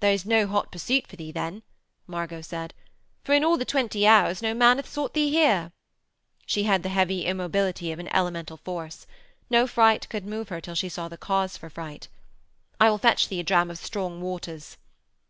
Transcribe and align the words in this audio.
'There 0.00 0.14
is 0.14 0.24
no 0.24 0.46
hot 0.46 0.72
pursuit 0.72 1.06
for 1.06 1.16
thee 1.16 1.30
then,' 1.30 1.62
Margot 2.06 2.40
said, 2.40 2.72
'for 3.22 3.34
in 3.34 3.44
all 3.44 3.58
the 3.58 3.66
twenty 3.66 4.06
hours 4.06 4.40
no 4.40 4.54
man 4.54 4.78
hath 4.78 4.88
sought 4.88 5.12
thee 5.12 5.28
here.' 5.28 5.72
She 6.46 6.62
had 6.62 6.82
the 6.82 6.88
heavy 6.88 7.26
immobility 7.26 7.92
of 7.92 7.98
an 7.98 8.08
elemental 8.14 8.56
force. 8.56 9.06
No 9.50 9.66
fright 9.66 10.08
could 10.08 10.24
move 10.24 10.48
her 10.48 10.62
till 10.62 10.74
she 10.74 10.88
saw 10.88 11.08
the 11.08 11.18
cause 11.18 11.58
for 11.58 11.68
fright. 11.68 12.08
'I 12.80 12.88
will 12.92 12.96
fetch 12.96 13.28
thee 13.28 13.40
a 13.40 13.44
dram 13.44 13.70
of 13.70 13.76
strong 13.76 14.22
waters.' 14.22 14.78